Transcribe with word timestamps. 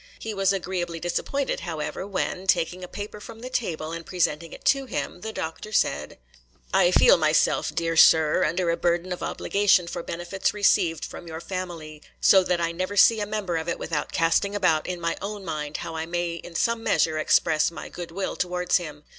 He 0.17 0.33
was 0.33 0.51
agreeably 0.51 0.99
disappointed, 0.99 1.59
however, 1.59 2.07
when, 2.07 2.47
taking 2.47 2.83
a 2.83 2.87
paper 2.87 3.19
from 3.21 3.41
the 3.41 3.51
table, 3.51 3.91
and 3.91 4.03
presenting 4.03 4.51
it 4.51 4.65
to 4.65 4.85
him, 4.87 5.21
the 5.21 5.31
Doctor 5.31 5.71
said,— 5.71 6.17
'I 6.73 6.89
feel 6.89 7.17
myself, 7.17 7.69
my 7.69 7.75
dear 7.75 7.95
sir, 7.95 8.43
under 8.43 8.71
a 8.71 8.77
burden 8.77 9.13
of 9.13 9.21
obligation 9.21 9.85
for 9.85 10.01
benefits 10.01 10.55
received 10.55 11.05
from 11.05 11.27
your 11.27 11.39
family, 11.39 12.01
so 12.19 12.43
that 12.43 12.59
I 12.59 12.71
never 12.71 12.97
see 12.97 13.19
a 13.19 13.27
member 13.27 13.57
of 13.57 13.69
it 13.69 13.77
without 13.77 14.11
casting 14.11 14.55
about 14.55 14.87
in 14.87 14.99
my 14.99 15.17
own 15.21 15.45
mind 15.45 15.77
how 15.85 15.95
I 15.95 16.07
may 16.07 16.33
in 16.33 16.55
some 16.55 16.81
measure 16.81 17.19
express 17.19 17.69
my 17.69 17.87
good 17.87 18.09
will 18.09 18.35
towards 18.35 18.77
him. 18.77 19.03